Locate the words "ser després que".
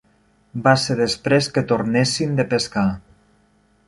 0.83-1.63